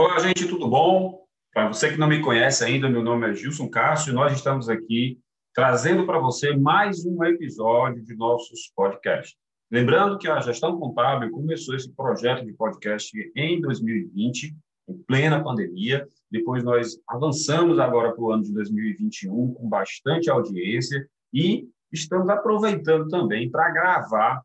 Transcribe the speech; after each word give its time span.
Olá, 0.00 0.18
gente, 0.18 0.48
tudo 0.48 0.66
bom? 0.66 1.26
Para 1.52 1.68
você 1.68 1.90
que 1.90 1.98
não 1.98 2.08
me 2.08 2.22
conhece 2.22 2.64
ainda, 2.64 2.88
meu 2.88 3.02
nome 3.02 3.28
é 3.28 3.34
Gilson 3.34 3.68
Castro 3.68 4.10
e 4.10 4.14
nós 4.14 4.32
estamos 4.32 4.66
aqui 4.66 5.20
trazendo 5.52 6.06
para 6.06 6.18
você 6.18 6.56
mais 6.56 7.04
um 7.04 7.22
episódio 7.22 8.02
de 8.02 8.16
nossos 8.16 8.72
podcasts. 8.74 9.36
Lembrando 9.70 10.16
que 10.16 10.26
a 10.26 10.40
Gestão 10.40 10.78
Contábil 10.78 11.30
começou 11.30 11.76
esse 11.76 11.92
projeto 11.92 12.46
de 12.46 12.54
podcast 12.54 13.12
em 13.36 13.60
2020, 13.60 14.56
em 14.88 14.98
plena 15.02 15.44
pandemia. 15.44 16.08
Depois 16.30 16.64
nós 16.64 16.98
avançamos 17.06 17.78
agora 17.78 18.12
para 18.12 18.24
o 18.24 18.32
ano 18.32 18.42
de 18.42 18.54
2021 18.54 19.52
com 19.52 19.68
bastante 19.68 20.30
audiência 20.30 21.06
e 21.30 21.68
estamos 21.92 22.30
aproveitando 22.30 23.06
também 23.08 23.50
para 23.50 23.70
gravar 23.70 24.40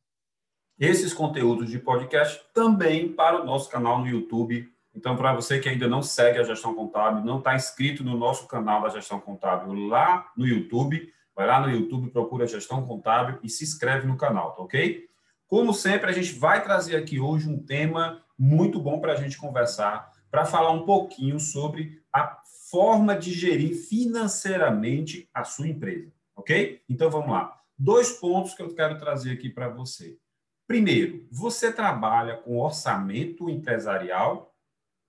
esses 0.77 1.13
conteúdos 1.13 1.69
de 1.69 1.79
podcast 1.79 2.43
também 2.53 3.07
para 3.07 3.41
o 3.41 3.45
nosso 3.45 3.71
canal 3.71 3.99
no 3.99 4.07
YouTube. 4.07 4.69
Então, 4.95 5.15
para 5.17 5.33
você 5.33 5.59
que 5.59 5.67
ainda 5.67 5.87
não 5.87 6.01
segue 6.01 6.39
a 6.39 6.43
Gestão 6.43 6.73
Contábil, 6.73 7.23
não 7.23 7.39
está 7.39 7.53
inscrito 7.53 8.03
no 8.03 8.17
nosso 8.17 8.47
canal 8.47 8.81
da 8.81 8.89
Gestão 8.89 9.19
Contábil 9.19 9.73
lá 9.87 10.31
no 10.37 10.47
YouTube, 10.47 11.11
vai 11.35 11.45
lá 11.45 11.59
no 11.59 11.69
YouTube, 11.69 12.09
procura 12.11 12.47
Gestão 12.47 12.85
Contábil 12.85 13.37
e 13.43 13.49
se 13.49 13.65
inscreve 13.65 14.07
no 14.07 14.15
canal, 14.15 14.53
tá 14.53 14.63
ok? 14.63 15.05
Como 15.47 15.73
sempre, 15.73 16.09
a 16.09 16.13
gente 16.13 16.33
vai 16.33 16.63
trazer 16.63 16.95
aqui 16.95 17.19
hoje 17.19 17.49
um 17.49 17.61
tema 17.61 18.23
muito 18.39 18.79
bom 18.79 19.01
para 19.01 19.13
a 19.13 19.15
gente 19.15 19.37
conversar, 19.37 20.11
para 20.31 20.45
falar 20.45 20.71
um 20.71 20.85
pouquinho 20.85 21.39
sobre 21.39 22.01
a 22.11 22.41
forma 22.71 23.15
de 23.15 23.31
gerir 23.31 23.75
financeiramente 23.75 25.29
a 25.33 25.43
sua 25.43 25.67
empresa, 25.67 26.11
ok? 26.35 26.81
Então, 26.89 27.09
vamos 27.09 27.31
lá. 27.31 27.59
Dois 27.77 28.11
pontos 28.11 28.53
que 28.53 28.61
eu 28.61 28.73
quero 28.73 28.97
trazer 28.97 29.33
aqui 29.33 29.49
para 29.49 29.67
você. 29.67 30.17
Primeiro, 30.65 31.27
você 31.29 31.71
trabalha 31.71 32.37
com 32.37 32.59
orçamento 32.59 33.49
empresarial? 33.49 34.54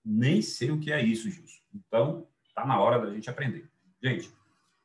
Nem 0.08 0.40
sei 0.40 0.70
o 0.70 0.78
que 0.78 0.92
é 0.92 1.02
isso, 1.02 1.28
Gilson. 1.28 1.58
Então, 1.74 2.28
está 2.46 2.64
na 2.64 2.80
hora 2.80 3.04
da 3.04 3.12
gente 3.12 3.28
aprender. 3.28 3.68
Gente, 4.00 4.32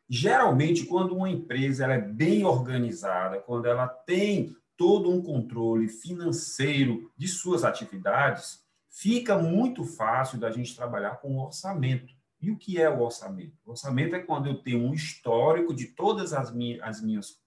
geralmente, 0.10 0.86
quando 0.86 1.16
uma 1.16 1.30
empresa 1.30 1.84
ela 1.84 1.94
é 1.94 2.02
bem 2.02 2.44
organizada, 2.44 3.40
quando 3.40 3.68
ela 3.68 3.88
tem 3.88 4.56
todo 4.76 5.12
um 5.12 5.22
controle 5.22 5.88
financeiro 5.88 7.12
de 7.16 7.28
suas 7.28 7.64
atividades, 7.64 8.66
fica 8.90 9.38
muito 9.38 9.84
fácil 9.84 10.40
da 10.40 10.50
gente 10.50 10.76
trabalhar 10.76 11.18
com 11.18 11.38
orçamento. 11.38 12.16
E 12.42 12.50
o 12.50 12.58
que 12.58 12.82
é 12.82 12.90
o 12.90 13.02
orçamento? 13.02 13.54
O 13.64 13.72
orçamento 13.72 14.16
é 14.16 14.20
quando 14.20 14.48
eu 14.48 14.56
tenho 14.56 14.80
um 14.80 14.94
histórico 14.94 15.72
de 15.72 15.86
todas 15.86 16.34
as 16.34 16.52
minhas, 16.52 16.82
as 16.82 17.00
minhas 17.00 17.40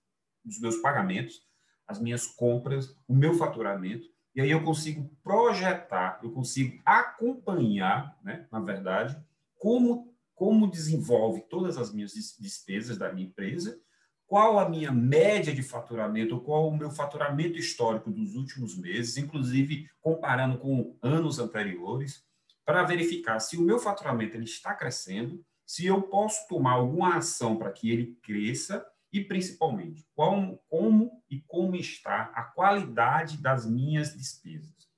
os 0.47 0.61
meus 0.61 0.77
pagamentos, 0.77 1.43
as 1.89 2.01
minhas 2.01 2.27
compras, 2.27 2.97
o 3.09 3.15
meu 3.15 3.35
faturamento, 3.35 4.07
e 4.35 4.41
aí 4.41 4.51
eu 4.51 4.65
consigo 4.65 5.09
projetar, 5.23 6.19
eu 6.23 6.33
consigo 6.33 6.81
acompanhar, 6.85 8.19
né, 8.23 8.47
na 8.51 8.61
verdade, 8.61 9.17
como, 9.57 10.13
como 10.35 10.71
desenvolve 10.71 11.43
todas 11.43 11.79
as 11.79 11.93
minhas 11.93 12.13
despesas 12.39 12.99
da 12.99 13.13
minha 13.13 13.29
empresa, 13.29 13.81
qual 14.27 14.59
a 14.59 14.69
minha 14.69 14.91
média 14.91 15.55
de 15.55 15.63
faturamento, 15.63 16.41
qual 16.41 16.69
o 16.69 16.77
meu 16.77 16.91
faturamento 16.91 17.59
histórico 17.59 18.11
dos 18.11 18.35
últimos 18.35 18.77
meses, 18.77 19.17
inclusive 19.17 19.89
comparando 20.01 20.59
com 20.59 20.97
anos 21.01 21.39
anteriores, 21.39 22.25
para 22.65 22.83
verificar 22.83 23.39
se 23.39 23.57
o 23.57 23.63
meu 23.63 23.79
faturamento 23.79 24.37
ele 24.37 24.45
está 24.45 24.75
crescendo, 24.75 25.45
se 25.67 25.87
eu 25.87 26.03
posso 26.03 26.49
tomar 26.49 26.73
alguma 26.73 27.17
ação 27.17 27.57
para 27.57 27.71
que 27.71 27.91
ele 27.91 28.19
cresça 28.23 28.85
e, 29.15 29.23
principalmente, 29.23 30.05
como, 30.13 30.59
como 30.69 31.23
e 31.31 31.41
como 31.43 31.77
está 31.77 32.33
a 32.35 32.43
qualidade 32.43 33.37
das 33.37 33.65
minhas 33.65 34.13
despesas. 34.13 34.91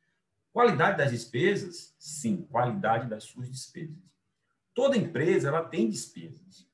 Qualidade 0.55 0.97
das 0.97 1.11
despesas? 1.11 1.95
Sim, 1.99 2.47
qualidade 2.51 3.11
das 3.11 3.25
suas 3.25 3.51
despesas. 3.51 4.03
Toda 4.75 4.97
empresa 4.97 5.49
ela 5.49 5.63
tem 5.63 5.91
despesas. 5.91 6.67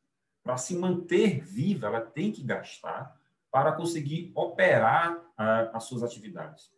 Para 0.44 0.56
se 0.56 0.76
manter 0.76 1.40
viva, 1.40 1.88
ela 1.88 2.00
tem 2.00 2.30
que 2.30 2.44
gastar 2.44 3.20
para 3.50 3.72
conseguir 3.72 4.30
operar 4.36 5.12
uh, 5.12 5.74
as 5.76 5.82
suas 5.82 6.04
atividades. 6.04 6.70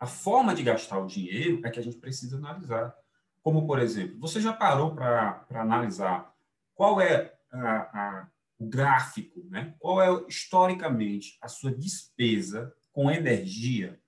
A 0.00 0.06
forma 0.06 0.54
de 0.54 0.62
gastar 0.62 0.98
o 0.98 1.06
dinheiro 1.06 1.60
é 1.62 1.70
que 1.70 1.78
a 1.78 1.82
gente 1.82 1.98
precisa 1.98 2.38
analisar. 2.38 2.96
Como, 3.42 3.66
por 3.66 3.78
exemplo, 3.78 4.18
você 4.18 4.40
já 4.40 4.54
parou 4.54 4.94
para 4.94 5.44
analisar 5.50 6.34
qual 6.74 7.02
é 7.02 7.34
a, 7.52 8.22
a 8.22 8.28
o 8.58 8.66
gráfico, 8.66 9.44
né? 9.50 9.74
qual 9.78 10.02
é 10.02 10.24
historicamente 10.28 11.36
a 11.40 11.48
sua 11.48 11.72
despesa 11.72 12.72
com 12.92 13.10
energia. 13.10 13.98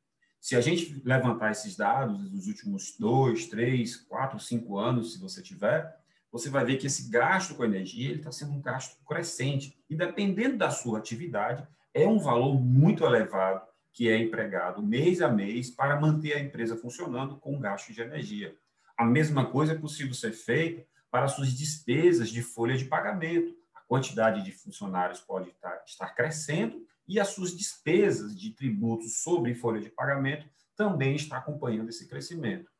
Se 0.40 0.54
a 0.54 0.60
gente 0.60 1.02
levantar 1.04 1.50
esses 1.50 1.76
dados 1.76 2.30
dos 2.30 2.46
últimos 2.46 2.96
dois, 2.96 3.46
três, 3.46 3.96
quatro, 3.96 4.38
cinco 4.38 4.78
anos, 4.78 5.12
se 5.12 5.18
você 5.18 5.42
tiver, 5.42 5.92
você 6.30 6.48
vai 6.48 6.64
ver 6.64 6.76
que 6.76 6.86
esse 6.86 7.10
gasto 7.10 7.54
com 7.54 7.64
energia 7.64 8.10
ele 8.10 8.18
está 8.18 8.30
sendo 8.30 8.52
um 8.52 8.60
gasto 8.60 8.96
crescente 9.04 9.76
e 9.90 9.96
dependendo 9.96 10.56
da 10.56 10.70
sua 10.70 10.98
atividade 10.98 11.66
é 11.92 12.06
um 12.06 12.18
valor 12.18 12.60
muito 12.60 13.04
elevado 13.04 13.66
que 13.92 14.10
é 14.10 14.18
empregado 14.18 14.82
mês 14.82 15.22
a 15.22 15.28
mês 15.28 15.70
para 15.70 15.98
manter 15.98 16.34
a 16.34 16.40
empresa 16.40 16.76
funcionando 16.76 17.36
com 17.38 17.58
gasto 17.58 17.92
de 17.92 18.02
energia. 18.02 18.54
A 18.96 19.04
mesma 19.04 19.46
coisa 19.46 19.72
é 19.72 19.78
possível 19.78 20.12
ser 20.12 20.32
feita 20.32 20.86
para 21.10 21.28
suas 21.28 21.50
despesas 21.50 22.28
de 22.28 22.42
folha 22.42 22.76
de 22.76 22.84
pagamento 22.84 23.56
quantidade 23.86 24.42
de 24.42 24.52
funcionários 24.52 25.20
pode 25.20 25.54
estar 25.86 26.14
crescendo 26.14 26.86
e 27.06 27.20
as 27.20 27.28
suas 27.28 27.56
despesas 27.56 28.38
de 28.38 28.50
tributos 28.50 29.22
sobre 29.22 29.54
folha 29.54 29.80
de 29.80 29.90
pagamento 29.90 30.46
também 30.74 31.14
está 31.14 31.38
acompanhando 31.38 31.88
esse 31.88 32.08
crescimento. 32.08 32.70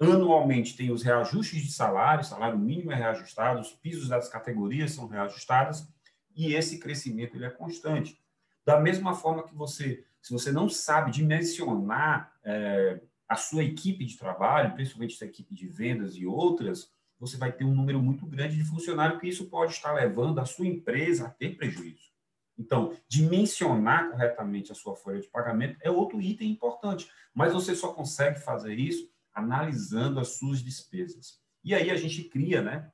Anualmente 0.00 0.76
tem 0.76 0.90
os 0.90 1.02
reajustes 1.02 1.62
de 1.62 1.72
salário, 1.72 2.24
salário 2.24 2.58
mínimo 2.58 2.90
é 2.90 2.96
reajustado, 2.96 3.60
os 3.60 3.72
pisos 3.72 4.08
das 4.08 4.28
categorias 4.28 4.92
são 4.92 5.06
reajustados 5.06 5.86
e 6.34 6.54
esse 6.54 6.78
crescimento 6.78 7.36
ele 7.36 7.44
é 7.44 7.50
constante. 7.50 8.18
Da 8.64 8.80
mesma 8.80 9.14
forma 9.14 9.44
que 9.44 9.54
você, 9.54 10.04
se 10.20 10.32
você 10.32 10.50
não 10.50 10.68
sabe 10.68 11.12
dimensionar 11.12 12.32
é, 12.42 13.00
a 13.28 13.36
sua 13.36 13.62
equipe 13.62 14.04
de 14.04 14.16
trabalho, 14.16 14.74
principalmente 14.74 15.22
a 15.22 15.26
equipe 15.26 15.54
de 15.54 15.68
vendas 15.68 16.16
e 16.16 16.26
outras, 16.26 16.90
você 17.18 17.36
vai 17.36 17.52
ter 17.52 17.64
um 17.64 17.74
número 17.74 18.02
muito 18.02 18.26
grande 18.26 18.56
de 18.56 18.64
funcionários 18.64 19.20
que 19.20 19.28
isso 19.28 19.46
pode 19.46 19.72
estar 19.72 19.92
levando 19.92 20.38
a 20.40 20.44
sua 20.44 20.66
empresa 20.66 21.26
a 21.26 21.30
ter 21.30 21.56
prejuízo. 21.56 22.12
Então, 22.58 22.96
dimensionar 23.08 24.10
corretamente 24.10 24.70
a 24.70 24.74
sua 24.74 24.94
folha 24.94 25.20
de 25.20 25.28
pagamento 25.28 25.76
é 25.82 25.90
outro 25.90 26.20
item 26.20 26.50
importante, 26.50 27.10
mas 27.34 27.52
você 27.52 27.74
só 27.74 27.92
consegue 27.92 28.38
fazer 28.38 28.78
isso 28.78 29.10
analisando 29.32 30.20
as 30.20 30.36
suas 30.36 30.62
despesas. 30.62 31.40
E 31.64 31.74
aí 31.74 31.90
a 31.90 31.96
gente 31.96 32.24
cria, 32.24 32.62
né, 32.62 32.90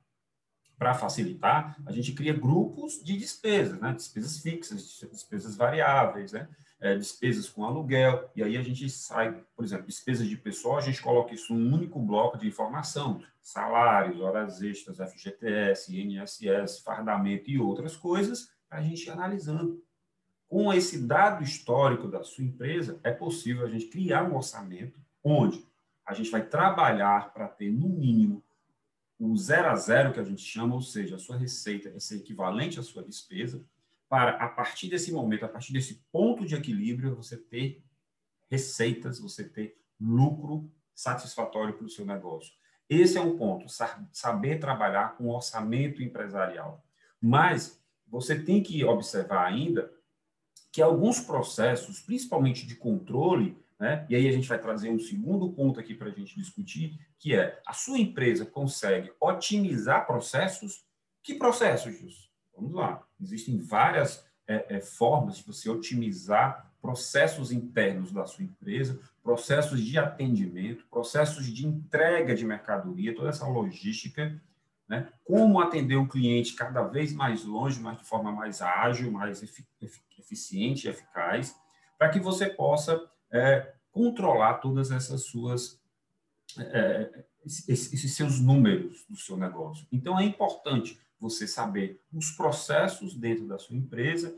para 0.81 0.95
facilitar, 0.95 1.77
a 1.85 1.91
gente 1.91 2.11
cria 2.11 2.33
grupos 2.33 3.03
de 3.03 3.15
despesas, 3.15 3.79
né, 3.79 3.93
despesas 3.93 4.39
fixas, 4.39 4.99
despesas 5.11 5.55
variáveis, 5.55 6.31
né, 6.31 6.49
é, 6.79 6.95
despesas 6.95 7.47
com 7.47 7.63
aluguel, 7.63 8.31
e 8.35 8.41
aí 8.41 8.57
a 8.57 8.63
gente 8.63 8.89
sai, 8.89 9.45
por 9.55 9.63
exemplo, 9.63 9.85
despesas 9.85 10.27
de 10.27 10.35
pessoal, 10.35 10.79
a 10.79 10.81
gente 10.81 10.99
coloca 10.99 11.35
isso 11.35 11.53
num 11.53 11.75
único 11.75 11.99
bloco 11.99 12.35
de 12.35 12.47
informação, 12.47 13.21
salários, 13.39 14.19
horas 14.19 14.59
extras, 14.63 14.97
FGTS, 14.97 15.95
INSS, 15.95 16.79
fardamento 16.79 17.51
e 17.51 17.59
outras 17.59 17.95
coisas, 17.95 18.49
para 18.67 18.79
a 18.79 18.81
gente 18.81 19.05
ir 19.05 19.11
analisando. 19.11 19.83
Com 20.47 20.73
esse 20.73 21.05
dado 21.05 21.43
histórico 21.43 22.07
da 22.07 22.23
sua 22.23 22.43
empresa, 22.43 22.99
é 23.03 23.11
possível 23.11 23.67
a 23.67 23.69
gente 23.69 23.85
criar 23.85 24.23
um 24.23 24.35
orçamento 24.35 24.99
onde 25.23 25.63
a 26.03 26.15
gente 26.15 26.31
vai 26.31 26.43
trabalhar 26.43 27.31
para 27.31 27.47
ter, 27.47 27.69
no 27.69 27.87
mínimo, 27.87 28.43
o 29.23 29.37
zero 29.37 29.69
a 29.69 29.75
zero 29.75 30.11
que 30.11 30.19
a 30.19 30.23
gente 30.23 30.41
chama, 30.41 30.73
ou 30.73 30.81
seja, 30.81 31.15
a 31.15 31.19
sua 31.19 31.37
receita 31.37 31.91
vai 31.91 31.99
ser 31.99 32.15
equivalente 32.15 32.79
à 32.79 32.83
sua 32.83 33.03
despesa, 33.03 33.63
para, 34.09 34.31
a 34.31 34.49
partir 34.49 34.89
desse 34.89 35.11
momento, 35.11 35.45
a 35.45 35.47
partir 35.47 35.71
desse 35.71 36.03
ponto 36.11 36.43
de 36.43 36.55
equilíbrio, 36.55 37.15
você 37.15 37.37
ter 37.37 37.83
receitas, 38.49 39.19
você 39.19 39.47
ter 39.47 39.79
lucro 39.99 40.69
satisfatório 40.95 41.75
para 41.75 41.85
o 41.85 41.89
seu 41.89 42.03
negócio. 42.03 42.51
Esse 42.89 43.17
é 43.17 43.21
um 43.21 43.37
ponto, 43.37 43.67
saber 44.11 44.59
trabalhar 44.59 45.15
com 45.15 45.29
orçamento 45.29 46.01
empresarial. 46.01 46.83
Mas 47.21 47.79
você 48.07 48.41
tem 48.41 48.63
que 48.63 48.83
observar 48.83 49.45
ainda 49.45 49.93
que 50.71 50.81
alguns 50.81 51.19
processos, 51.19 52.01
principalmente 52.01 52.65
de 52.65 52.75
controle, 52.75 53.55
né, 53.81 54.05
e 54.07 54.15
aí 54.15 54.27
a 54.27 54.31
gente 54.31 54.47
vai 54.47 54.59
trazer 54.59 54.91
um 54.91 54.99
segundo 54.99 55.51
ponto 55.51 55.79
aqui 55.79 55.95
para 55.95 56.07
a 56.07 56.11
gente 56.11 56.35
discutir, 56.35 56.99
que 57.17 57.33
é 57.33 57.59
a 57.65 57.73
sua 57.73 57.97
empresa 57.97 58.45
consegue 58.45 59.11
otimizar 59.19 60.05
processos? 60.05 60.85
Que 61.23 61.33
processos? 61.33 62.29
Vamos 62.55 62.75
lá. 62.75 63.03
Existem 63.19 63.57
várias 63.57 64.23
é, 64.47 64.75
é, 64.75 64.79
formas 64.79 65.37
de 65.37 65.43
você 65.45 65.67
otimizar 65.67 66.71
processos 66.79 67.51
internos 67.51 68.11
da 68.11 68.27
sua 68.27 68.43
empresa, 68.43 68.99
processos 69.23 69.83
de 69.83 69.97
atendimento, 69.97 70.85
processos 70.85 71.47
de 71.47 71.65
entrega 71.65 72.35
de 72.35 72.45
mercadoria, 72.45 73.15
toda 73.15 73.29
essa 73.29 73.47
logística, 73.47 74.39
né? 74.87 75.11
como 75.23 75.59
atender 75.59 75.95
o 75.95 76.07
cliente 76.07 76.53
cada 76.53 76.83
vez 76.83 77.13
mais 77.13 77.43
longe, 77.43 77.79
mas 77.79 77.97
de 77.97 78.05
forma 78.05 78.31
mais 78.31 78.61
ágil, 78.61 79.11
mais 79.11 79.41
eficiente 80.19 80.85
e 80.85 80.91
eficaz, 80.91 81.55
para 81.97 82.09
que 82.09 82.19
você 82.19 82.47
possa 82.47 83.09
é, 83.31 83.73
controlar 83.91 84.55
todas 84.55 84.91
essas 84.91 85.23
suas 85.23 85.79
é, 86.57 87.23
esses 87.45 88.15
seus 88.15 88.39
números 88.39 89.05
do 89.09 89.15
seu 89.15 89.35
negócio. 89.35 89.87
Então, 89.91 90.19
é 90.19 90.23
importante 90.23 90.99
você 91.19 91.47
saber 91.47 92.01
os 92.13 92.31
processos 92.31 93.15
dentro 93.15 93.47
da 93.47 93.57
sua 93.57 93.75
empresa, 93.75 94.35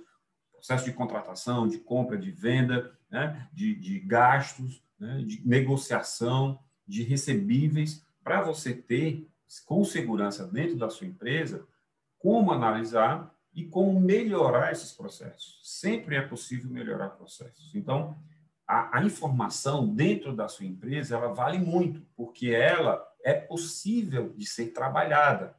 processo 0.52 0.86
de 0.86 0.94
contratação, 0.94 1.68
de 1.68 1.80
compra, 1.80 2.18
de 2.18 2.32
venda, 2.32 2.98
né, 3.10 3.50
de, 3.54 3.76
de 3.76 4.00
gastos, 4.00 4.82
né, 4.98 5.22
de 5.26 5.46
negociação, 5.46 6.60
de 6.88 7.04
recebíveis, 7.04 8.06
para 8.24 8.42
você 8.42 8.74
ter 8.74 9.28
com 9.66 9.84
segurança 9.84 10.48
dentro 10.48 10.78
da 10.78 10.90
sua 10.90 11.08
empresa 11.08 11.66
como 12.18 12.52
analisar 12.52 13.34
e 13.54 13.66
como 13.66 14.00
melhorar 14.00 14.72
esses 14.72 14.92
processos. 14.92 15.60
Sempre 15.64 16.16
é 16.16 16.22
possível 16.22 16.70
melhorar 16.72 17.10
processos. 17.10 17.76
Então, 17.76 18.18
a, 18.74 18.98
a, 18.98 19.06
informação 19.06 19.88
dentro 19.88 20.36
da 20.36 20.48
sua 20.48 20.66
empresa 20.66 21.16
ela 21.16 21.32
vale 21.32 21.60
muito, 21.60 22.02
porque 22.16 22.50
ela 22.50 23.08
é 23.24 23.34
possível 23.34 24.34
de 24.36 24.48
ser 24.48 24.68
trabalhada. 24.68 25.56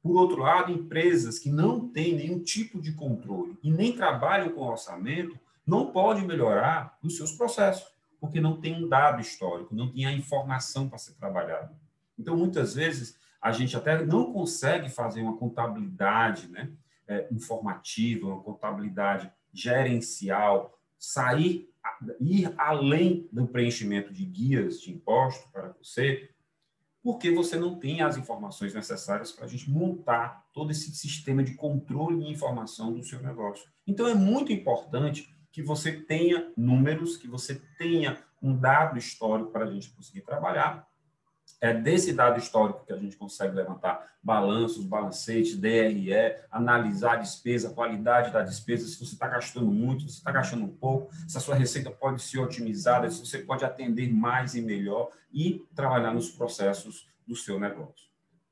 Por 0.00 0.16
outro 0.16 0.40
lado, 0.40 0.70
empresas 0.70 1.38
que 1.38 1.50
não 1.50 1.88
têm 1.88 2.14
nenhum 2.14 2.38
tipo 2.38 2.80
de 2.80 2.92
controle 2.92 3.58
e 3.62 3.72
nem 3.72 3.96
trabalham 3.96 4.50
com 4.50 4.60
orçamento 4.60 5.36
não 5.66 5.90
podem 5.90 6.24
melhorar 6.24 6.96
os 7.02 7.16
seus 7.16 7.32
processos, 7.32 7.92
porque 8.20 8.40
não 8.40 8.60
tem 8.60 8.84
um 8.84 8.88
dado 8.88 9.20
histórico, 9.20 9.74
não 9.74 9.90
tem 9.90 10.06
a 10.06 10.12
informação 10.12 10.88
para 10.88 10.98
ser 10.98 11.14
trabalhada. 11.14 11.72
Então, 12.16 12.36
muitas 12.36 12.74
vezes, 12.74 13.18
a 13.40 13.50
gente 13.50 13.76
até 13.76 14.04
não 14.04 14.32
consegue 14.32 14.88
fazer 14.88 15.22
uma 15.22 15.36
contabilidade 15.36 16.48
né, 16.48 16.70
é, 17.08 17.26
informativa, 17.32 18.28
uma 18.28 18.42
contabilidade 18.42 19.30
gerencial, 19.52 20.78
sair, 20.98 21.73
ir 22.20 22.52
além 22.56 23.28
do 23.32 23.46
preenchimento 23.46 24.12
de 24.12 24.24
guias 24.24 24.80
de 24.80 24.92
imposto 24.92 25.48
para 25.50 25.74
você, 25.80 26.30
porque 27.02 27.30
você 27.30 27.58
não 27.58 27.78
tem 27.78 28.00
as 28.00 28.16
informações 28.16 28.72
necessárias 28.72 29.30
para 29.30 29.44
a 29.44 29.48
gente 29.48 29.70
montar 29.70 30.46
todo 30.54 30.70
esse 30.70 30.94
sistema 30.94 31.42
de 31.42 31.54
controle 31.54 32.18
de 32.24 32.30
informação 32.30 32.92
do 32.92 33.04
seu 33.04 33.20
negócio. 33.20 33.68
Então, 33.86 34.08
é 34.08 34.14
muito 34.14 34.52
importante 34.52 35.34
que 35.52 35.62
você 35.62 35.92
tenha 35.92 36.50
números, 36.56 37.16
que 37.16 37.28
você 37.28 37.60
tenha 37.78 38.18
um 38.42 38.56
dado 38.56 38.98
histórico 38.98 39.50
para 39.50 39.66
a 39.66 39.70
gente 39.70 39.90
conseguir 39.90 40.22
trabalhar. 40.22 40.88
É 41.64 41.72
desse 41.72 42.12
dado 42.12 42.38
histórico 42.38 42.84
que 42.84 42.92
a 42.92 42.96
gente 42.98 43.16
consegue 43.16 43.56
levantar 43.56 44.06
balanços, 44.22 44.84
balancetes, 44.84 45.56
DRE, 45.56 46.12
analisar 46.50 47.14
a 47.14 47.16
despesa, 47.16 47.70
a 47.70 47.72
qualidade 47.72 48.30
da 48.30 48.42
despesa, 48.42 48.86
se 48.86 48.98
você 48.98 49.14
está 49.14 49.26
gastando 49.26 49.68
muito, 49.68 50.02
se 50.02 50.08
você 50.08 50.18
está 50.18 50.30
gastando 50.30 50.68
pouco, 50.68 51.10
se 51.26 51.38
a 51.38 51.40
sua 51.40 51.54
receita 51.54 51.90
pode 51.90 52.20
ser 52.20 52.38
otimizada, 52.38 53.08
se 53.08 53.18
você 53.18 53.38
pode 53.38 53.64
atender 53.64 54.12
mais 54.12 54.54
e 54.54 54.60
melhor 54.60 55.10
e 55.32 55.64
trabalhar 55.74 56.12
nos 56.12 56.28
processos 56.28 57.08
do 57.26 57.34
seu 57.34 57.58
negócio. 57.58 58.10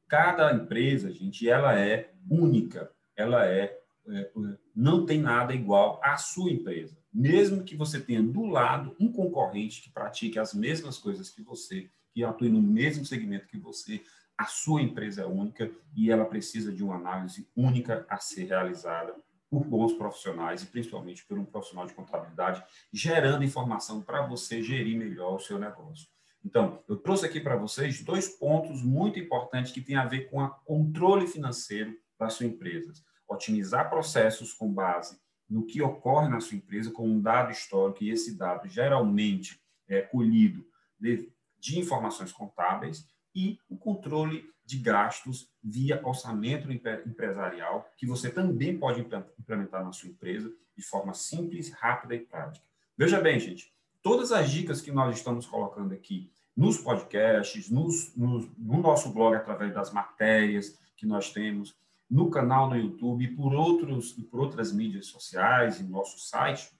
Cada 0.09 0.51
empresa, 0.51 1.13
gente, 1.13 1.47
ela 1.47 1.79
é 1.79 2.13
única, 2.31 2.91
ela 3.15 3.45
é, 3.45 3.79
é 4.09 4.31
não 4.75 5.05
tem 5.05 5.21
nada 5.21 5.53
igual 5.53 6.01
à 6.03 6.17
sua 6.17 6.51
empresa. 6.51 6.97
Mesmo 7.13 7.63
que 7.63 7.77
você 7.77 8.01
tenha 8.01 8.23
do 8.23 8.47
lado 8.47 8.97
um 8.99 9.13
concorrente 9.13 9.83
que 9.83 9.91
pratique 9.91 10.39
as 10.39 10.55
mesmas 10.55 10.97
coisas 10.97 11.29
que 11.29 11.43
você, 11.43 11.91
que 12.13 12.25
atue 12.25 12.49
no 12.49 12.61
mesmo 12.61 13.05
segmento 13.05 13.47
que 13.47 13.59
você, 13.59 14.03
a 14.37 14.47
sua 14.47 14.83
empresa 14.83 15.23
é 15.23 15.27
única 15.27 15.71
e 15.95 16.11
ela 16.11 16.25
precisa 16.25 16.73
de 16.73 16.83
uma 16.83 16.97
análise 16.97 17.49
única 17.57 18.07
a 18.09 18.19
ser 18.19 18.45
realizada 18.45 19.15
por 19.49 19.65
bons 19.65 19.93
profissionais 19.93 20.63
e 20.63 20.67
principalmente 20.67 21.25
por 21.27 21.39
um 21.39 21.45
profissional 21.45 21.87
de 21.87 21.93
contabilidade, 21.93 22.65
gerando 22.93 23.45
informação 23.45 24.01
para 24.01 24.27
você 24.27 24.63
gerir 24.63 24.99
melhor 24.99 25.37
o 25.37 25.41
seu 25.41 25.59
negócio. 25.59 26.09
Então, 26.45 26.83
eu 26.89 26.97
trouxe 26.97 27.27
aqui 27.27 27.41
para 27.41 27.57
vocês 27.57 28.03
dois 28.03 28.29
pontos 28.29 28.83
muito 28.83 29.19
importantes 29.19 29.71
que 29.71 29.81
têm 29.81 29.97
a 29.97 30.07
ver 30.07 30.31
com 30.31 30.43
o 30.43 30.49
controle 30.65 31.27
financeiro 31.27 31.97
da 32.19 32.29
sua 32.29 32.47
empresa. 32.47 32.93
Otimizar 33.29 33.89
processos 33.89 34.53
com 34.53 34.73
base 34.73 35.21
no 35.49 35.67
que 35.67 35.83
ocorre 35.83 36.29
na 36.29 36.41
sua 36.41 36.57
empresa 36.57 36.91
com 36.91 37.07
um 37.07 37.21
dado 37.21 37.53
histórico, 37.53 38.03
e 38.03 38.11
esse 38.11 38.37
dado 38.37 38.67
geralmente 38.69 39.61
é 39.87 40.01
colhido 40.01 40.67
de, 40.99 41.31
de 41.63 41.79
informações 41.79 42.33
contábeis, 42.33 43.09
e 43.33 43.57
o 43.71 43.77
controle 43.77 44.45
de 44.67 44.79
gastos 44.79 45.49
via 45.63 46.01
orçamento 46.05 46.71
empresarial, 46.71 47.89
que 47.97 48.05
você 48.05 48.29
também 48.29 48.77
pode 48.77 49.01
implementar 49.39 49.85
na 49.85 49.93
sua 49.93 50.11
empresa 50.11 50.53
de 50.77 50.83
forma 50.83 51.15
simples, 51.15 51.71
rápida 51.71 52.17
e 52.17 52.21
prática. 52.21 52.67
Veja 52.99 53.21
bem, 53.21 53.39
gente, 53.39 53.73
todas 54.03 54.33
as 54.33 54.51
dicas 54.51 54.81
que 54.81 54.91
nós 54.91 55.17
estamos 55.17 55.47
colocando 55.47 55.95
aqui 55.95 56.31
nos 56.57 56.79
podcasts, 56.79 57.71
nos, 57.71 58.15
nos, 58.17 58.49
no 58.59 58.81
nosso 58.83 59.11
blog, 59.13 59.37
através 59.37 59.73
das 59.73 59.93
matérias 59.93 60.79
que 60.97 61.07
nós 61.07 61.33
temos, 61.33 61.77
no 62.11 62.29
canal 62.29 62.69
no 62.69 62.77
YouTube 62.77 63.25
e 63.25 63.29
por, 63.29 63.55
outros, 63.55 64.19
e 64.19 64.23
por 64.23 64.41
outras 64.41 64.73
mídias 64.73 65.07
sociais 65.07 65.81
e 65.81 65.85
nosso 65.85 66.19
site, 66.19 66.71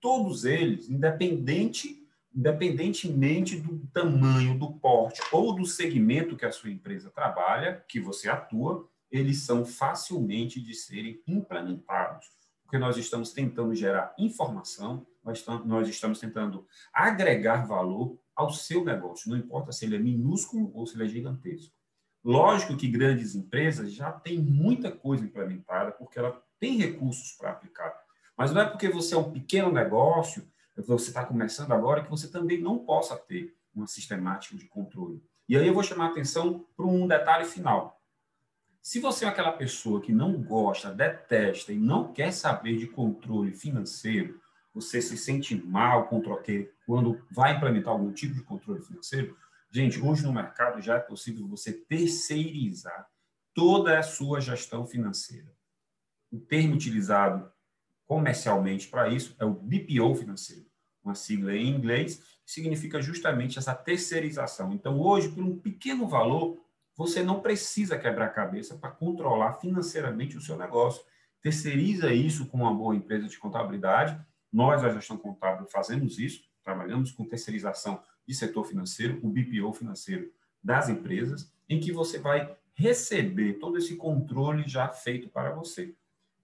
todos 0.00 0.44
eles, 0.44 0.88
independente, 0.88 2.07
independentemente 2.38 3.58
do 3.58 3.86
tamanho, 3.88 4.58
do 4.58 4.72
porte 4.74 5.20
ou 5.32 5.54
do 5.54 5.66
segmento 5.66 6.36
que 6.36 6.46
a 6.46 6.52
sua 6.52 6.70
empresa 6.70 7.10
trabalha, 7.10 7.84
que 7.88 8.00
você 8.00 8.28
atua, 8.28 8.88
eles 9.10 9.42
são 9.42 9.64
facilmente 9.64 10.60
de 10.60 10.74
serem 10.74 11.20
implementados 11.26 12.38
porque 12.68 12.76
nós 12.76 12.98
estamos 12.98 13.32
tentando 13.32 13.74
gerar 13.74 14.14
informação, 14.18 15.06
nós 15.24 15.88
estamos, 15.88 16.20
tentando 16.20 16.66
agregar 16.92 17.66
valor 17.66 18.20
ao 18.36 18.50
seu 18.50 18.84
negócio, 18.84 19.30
não 19.30 19.38
importa 19.38 19.72
se 19.72 19.86
ele 19.86 19.96
é 19.96 19.98
minúsculo 19.98 20.70
ou 20.74 20.86
se 20.86 20.94
ele 20.94 21.04
é 21.04 21.08
gigantesco. 21.08 21.74
Lógico 22.22 22.76
que 22.76 22.86
grandes 22.86 23.34
empresas 23.34 23.90
já 23.90 24.12
têm 24.12 24.38
muita 24.38 24.92
coisa 24.92 25.24
implementada, 25.24 25.92
porque 25.92 26.18
ela 26.18 26.42
tem 26.60 26.76
recursos 26.76 27.32
para 27.32 27.52
aplicar. 27.52 27.98
Mas 28.36 28.52
não 28.52 28.60
é 28.60 28.66
porque 28.66 28.90
você 28.90 29.14
é 29.14 29.18
um 29.18 29.32
pequeno 29.32 29.72
negócio, 29.72 30.46
você 30.86 31.08
está 31.08 31.24
começando 31.24 31.72
agora, 31.72 32.02
que 32.02 32.10
você 32.10 32.28
também 32.28 32.60
não 32.60 32.78
possa 32.78 33.16
ter 33.16 33.56
uma 33.74 33.86
sistemática 33.86 34.56
de 34.56 34.66
controle. 34.66 35.22
E 35.48 35.56
aí 35.56 35.66
eu 35.66 35.74
vou 35.74 35.82
chamar 35.82 36.06
a 36.06 36.10
atenção 36.10 36.66
para 36.76 36.86
um 36.86 37.06
detalhe 37.06 37.44
final. 37.44 38.00
Se 38.82 39.00
você 39.00 39.24
é 39.24 39.28
aquela 39.28 39.52
pessoa 39.52 40.00
que 40.00 40.12
não 40.12 40.40
gosta, 40.42 40.92
detesta 40.92 41.72
e 41.72 41.78
não 41.78 42.12
quer 42.12 42.32
saber 42.32 42.76
de 42.76 42.86
controle 42.86 43.52
financeiro, 43.52 44.40
você 44.72 45.02
se 45.02 45.16
sente 45.16 45.54
mal 45.54 46.06
contra 46.06 46.40
quando 46.86 47.20
vai 47.30 47.56
implementar 47.56 47.92
algum 47.92 48.12
tipo 48.12 48.34
de 48.34 48.42
controle 48.42 48.80
financeiro, 48.80 49.36
gente, 49.70 50.00
hoje 50.00 50.22
no 50.22 50.32
mercado 50.32 50.80
já 50.80 50.96
é 50.96 51.00
possível 51.00 51.46
você 51.48 51.72
terceirizar 51.72 53.08
toda 53.52 53.98
a 53.98 54.02
sua 54.02 54.40
gestão 54.40 54.86
financeira. 54.86 55.52
O 56.30 56.38
termo 56.38 56.74
utilizado 56.74 57.50
comercialmente 58.06 58.88
para 58.88 59.08
isso 59.08 59.34
é 59.38 59.44
o 59.44 59.52
BPO 59.52 60.14
financeiro, 60.14 60.64
uma 61.08 61.14
sigla 61.14 61.56
em 61.56 61.68
inglês 61.68 62.22
significa 62.44 63.00
justamente 63.00 63.58
essa 63.58 63.74
terceirização. 63.74 64.72
Então, 64.72 65.00
hoje, 65.00 65.28
por 65.28 65.42
um 65.42 65.58
pequeno 65.58 66.06
valor, 66.06 66.58
você 66.96 67.22
não 67.22 67.40
precisa 67.40 67.98
quebrar 67.98 68.28
cabeça 68.30 68.76
para 68.76 68.90
controlar 68.90 69.54
financeiramente 69.54 70.36
o 70.36 70.40
seu 70.40 70.56
negócio. 70.56 71.02
Terceiriza 71.40 72.12
isso 72.12 72.46
com 72.46 72.58
uma 72.58 72.74
boa 72.74 72.94
empresa 72.94 73.26
de 73.26 73.38
contabilidade. 73.38 74.18
Nós, 74.52 74.84
a 74.84 74.90
gestão 74.90 75.16
contábil, 75.16 75.66
fazemos 75.66 76.18
isso, 76.18 76.42
trabalhamos 76.64 77.10
com 77.10 77.24
terceirização 77.24 78.02
de 78.26 78.34
setor 78.34 78.64
financeiro, 78.64 79.18
o 79.22 79.28
BPO 79.28 79.72
financeiro 79.72 80.30
das 80.62 80.88
empresas, 80.88 81.52
em 81.68 81.78
que 81.80 81.92
você 81.92 82.18
vai 82.18 82.56
receber 82.74 83.54
todo 83.54 83.78
esse 83.78 83.96
controle 83.96 84.64
já 84.66 84.88
feito 84.88 85.28
para 85.28 85.52
você. 85.52 85.94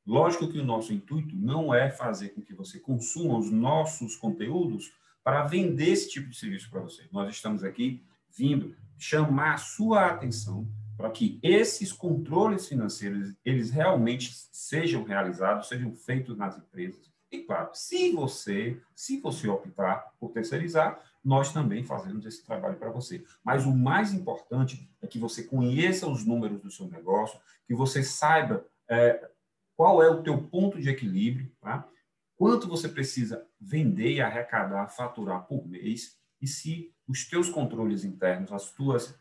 Lógico 0.07 0.51
que 0.51 0.59
o 0.59 0.65
nosso 0.65 0.93
intuito 0.93 1.35
não 1.35 1.75
é 1.75 1.91
fazer 1.91 2.31
com 2.31 2.43
que 2.43 2.55
você 2.55 2.79
consuma 2.79 3.39
os 3.39 3.51
nossos 3.51 4.17
conteúdos 4.17 4.93
para 5.23 5.47
vender 5.47 5.89
esse 5.89 6.11
tipo 6.11 6.29
de 6.29 6.37
serviço 6.37 6.71
para 6.71 6.81
você. 6.81 7.05
Nós 7.11 7.35
estamos 7.35 7.65
aqui 7.65 8.05
vindo 8.37 8.77
chamar 8.99 9.55
a 9.55 9.59
sua 9.59 10.07
atenção 10.07 10.69
para 10.97 11.11
que 11.11 11.39
esses 11.43 11.93
controles 11.93 12.69
financeiros 12.69 13.35
eles 13.45 13.71
realmente 13.71 14.33
sejam 14.53 15.03
realizados, 15.03 15.69
sejam 15.69 15.95
feitos 15.95 16.37
nas 16.37 16.57
empresas. 16.57 17.13
E 17.33 17.41
claro, 17.41 17.71
se 17.73 18.13
você, 18.13 18.81
se 18.95 19.21
você 19.21 19.49
optar 19.49 20.13
por 20.21 20.31
terceirizar, 20.31 21.01
nós 21.25 21.53
também 21.53 21.83
fazemos 21.83 22.25
esse 22.27 22.45
trabalho 22.45 22.77
para 22.77 22.91
você. 22.91 23.25
Mas 23.43 23.67
o 23.67 23.75
mais 23.75 24.13
importante 24.13 24.89
é 25.03 25.07
que 25.07 25.19
você 25.19 25.43
conheça 25.43 26.07
os 26.07 26.25
números 26.25 26.61
do 26.61 26.71
seu 26.71 26.87
negócio, 26.87 27.41
que 27.67 27.75
você 27.75 28.05
saiba 28.05 28.65
é, 28.89 29.31
qual 29.77 30.03
é 30.03 30.09
o 30.09 30.23
teu 30.23 30.43
ponto 30.49 30.81
de 30.81 30.89
equilíbrio, 30.89 31.51
tá? 31.61 31.89
quanto 32.37 32.69
você 32.69 32.89
precisa 32.89 33.47
vender 33.61 34.21
arrecadar, 34.21 34.89
faturar 34.89 35.47
por 35.47 35.67
mês, 35.67 36.19
e 36.41 36.47
se 36.47 36.93
os 37.07 37.29
teus 37.29 37.49
controles 37.49 38.05
internos, 38.05 38.53
as 38.53 38.71
tuas 38.71 39.19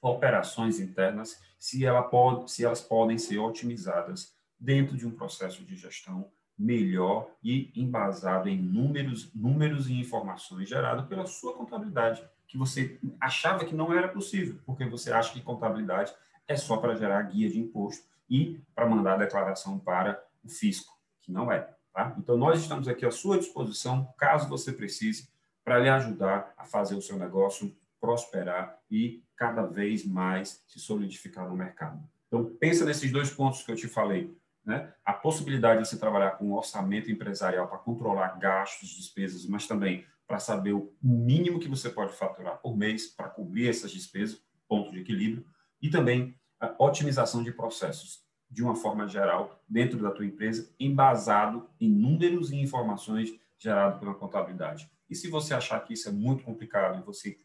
operações 0.00 0.80
internas, 0.80 1.40
se, 1.58 1.84
ela 1.84 2.02
pode, 2.02 2.50
se 2.50 2.64
elas 2.64 2.80
podem 2.80 3.18
ser 3.18 3.38
otimizadas 3.38 4.34
dentro 4.58 4.96
de 4.96 5.06
um 5.06 5.10
processo 5.10 5.64
de 5.64 5.76
gestão 5.76 6.30
melhor 6.58 7.30
e 7.42 7.70
embasado 7.76 8.48
em 8.48 8.60
números, 8.60 9.32
números 9.32 9.88
e 9.88 9.94
informações 9.94 10.68
gerado 10.68 11.06
pela 11.06 11.26
sua 11.26 11.54
contabilidade. 11.54 12.22
que 12.46 12.58
você 12.58 12.98
achava 13.20 13.64
que 13.64 13.74
não 13.74 13.92
era 13.92 14.08
possível, 14.08 14.58
porque 14.64 14.84
você 14.86 15.12
acha 15.12 15.32
que 15.32 15.42
contabilidade 15.42 16.12
é 16.46 16.56
só 16.56 16.78
para 16.78 16.96
gerar 16.96 17.22
guia 17.22 17.48
de 17.48 17.60
imposto 17.60 18.08
e 18.28 18.60
para 18.74 18.86
mandar 18.86 19.14
a 19.14 19.18
declaração 19.18 19.78
para 19.78 20.22
o 20.44 20.48
fisco, 20.48 20.92
que 21.20 21.32
não 21.32 21.50
é. 21.50 21.68
Tá? 21.92 22.14
Então, 22.18 22.36
nós 22.36 22.60
estamos 22.60 22.86
aqui 22.86 23.04
à 23.04 23.10
sua 23.10 23.38
disposição, 23.38 24.12
caso 24.16 24.48
você 24.48 24.72
precise, 24.72 25.28
para 25.64 25.78
lhe 25.78 25.88
ajudar 25.88 26.52
a 26.56 26.64
fazer 26.64 26.94
o 26.94 27.02
seu 27.02 27.18
negócio 27.18 27.76
prosperar 28.00 28.78
e 28.90 29.22
cada 29.36 29.62
vez 29.62 30.06
mais 30.06 30.62
se 30.66 30.78
solidificar 30.78 31.48
no 31.48 31.56
mercado. 31.56 32.02
Então, 32.26 32.44
pensa 32.60 32.84
nesses 32.84 33.10
dois 33.10 33.30
pontos 33.30 33.62
que 33.62 33.72
eu 33.72 33.76
te 33.76 33.88
falei. 33.88 34.36
Né? 34.64 34.92
A 35.04 35.12
possibilidade 35.12 35.82
de 35.82 35.88
você 35.88 35.98
trabalhar 35.98 36.32
com 36.32 36.46
um 36.46 36.54
orçamento 36.54 37.10
empresarial 37.10 37.66
para 37.68 37.78
controlar 37.78 38.38
gastos, 38.38 38.90
despesas, 38.90 39.46
mas 39.46 39.66
também 39.66 40.06
para 40.26 40.38
saber 40.38 40.74
o 40.74 40.92
mínimo 41.02 41.58
que 41.58 41.68
você 41.68 41.88
pode 41.88 42.12
faturar 42.12 42.58
por 42.58 42.76
mês 42.76 43.06
para 43.06 43.30
cobrir 43.30 43.68
essas 43.68 43.90
despesas, 43.90 44.42
ponto 44.68 44.92
de 44.92 45.00
equilíbrio, 45.00 45.46
e 45.80 45.88
também 45.88 46.38
otimização 46.78 47.42
de 47.42 47.52
processos, 47.52 48.22
de 48.50 48.62
uma 48.62 48.74
forma 48.74 49.06
geral, 49.06 49.62
dentro 49.68 49.98
da 49.98 50.10
tua 50.10 50.24
empresa, 50.24 50.70
embasado 50.80 51.68
em 51.80 51.88
números 51.88 52.50
e 52.50 52.56
informações 52.56 53.32
geradas 53.58 53.98
pela 53.98 54.14
contabilidade. 54.14 54.90
E 55.08 55.14
se 55.14 55.28
você 55.28 55.54
achar 55.54 55.80
que 55.80 55.94
isso 55.94 56.08
é 56.08 56.12
muito 56.12 56.44
complicado 56.44 56.98
e 56.98 57.02
você 57.02 57.38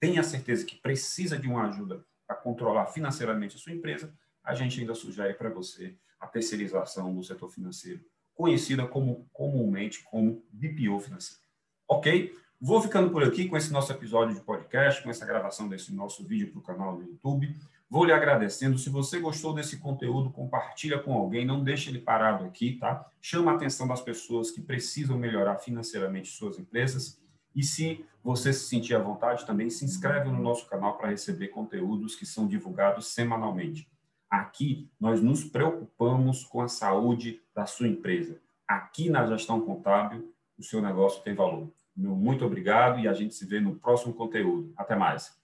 tem 0.00 0.18
a 0.18 0.22
certeza 0.22 0.64
que 0.64 0.76
precisa 0.76 1.38
de 1.38 1.48
uma 1.48 1.66
ajuda 1.66 2.04
para 2.26 2.36
controlar 2.36 2.86
financeiramente 2.86 3.56
a 3.56 3.58
sua 3.58 3.72
empresa, 3.72 4.12
a 4.42 4.54
gente 4.54 4.80
ainda 4.80 4.94
sugere 4.94 5.34
para 5.34 5.48
você 5.48 5.96
a 6.20 6.26
terceirização 6.26 7.14
do 7.14 7.22
setor 7.22 7.50
financeiro, 7.50 8.04
conhecida 8.34 8.86
como 8.86 9.28
comumente 9.32 10.02
como 10.04 10.44
BPO 10.50 11.00
financeiro. 11.00 11.42
Ok? 11.88 12.34
Vou 12.60 12.80
ficando 12.80 13.10
por 13.10 13.22
aqui 13.22 13.48
com 13.48 13.56
esse 13.56 13.72
nosso 13.72 13.92
episódio 13.92 14.34
de 14.34 14.40
podcast, 14.40 15.02
com 15.02 15.10
essa 15.10 15.26
gravação 15.26 15.68
desse 15.68 15.94
nosso 15.94 16.24
vídeo 16.24 16.50
para 16.50 16.58
o 16.58 16.62
canal 16.62 16.96
do 16.96 17.02
YouTube. 17.02 17.54
Vou 17.94 18.04
lhe 18.04 18.12
agradecendo. 18.12 18.76
Se 18.76 18.90
você 18.90 19.20
gostou 19.20 19.54
desse 19.54 19.78
conteúdo, 19.78 20.28
compartilha 20.28 20.98
com 20.98 21.14
alguém, 21.14 21.46
não 21.46 21.62
deixe 21.62 21.90
ele 21.90 22.00
parado 22.00 22.44
aqui, 22.44 22.72
tá? 22.72 23.08
Chama 23.22 23.52
a 23.52 23.54
atenção 23.54 23.86
das 23.86 24.00
pessoas 24.00 24.50
que 24.50 24.60
precisam 24.60 25.16
melhorar 25.16 25.58
financeiramente 25.58 26.28
suas 26.28 26.58
empresas. 26.58 27.22
E 27.54 27.62
se 27.62 28.04
você 28.20 28.52
se 28.52 28.66
sentir 28.68 28.96
à 28.96 28.98
vontade, 28.98 29.46
também 29.46 29.70
se 29.70 29.84
inscreve 29.84 30.28
no 30.28 30.42
nosso 30.42 30.66
canal 30.66 30.98
para 30.98 31.10
receber 31.10 31.50
conteúdos 31.50 32.16
que 32.16 32.26
são 32.26 32.48
divulgados 32.48 33.14
semanalmente. 33.14 33.88
Aqui 34.28 34.90
nós 34.98 35.20
nos 35.22 35.44
preocupamos 35.44 36.42
com 36.42 36.62
a 36.62 36.66
saúde 36.66 37.42
da 37.54 37.64
sua 37.64 37.86
empresa. 37.86 38.40
Aqui 38.66 39.08
na 39.08 39.24
gestão 39.24 39.60
contábil, 39.60 40.34
o 40.58 40.64
seu 40.64 40.82
negócio 40.82 41.22
tem 41.22 41.32
valor. 41.32 41.70
Meu 41.96 42.16
muito 42.16 42.44
obrigado 42.44 42.98
e 42.98 43.06
a 43.06 43.12
gente 43.12 43.36
se 43.36 43.46
vê 43.46 43.60
no 43.60 43.76
próximo 43.76 44.12
conteúdo. 44.12 44.72
Até 44.76 44.96
mais. 44.96 45.43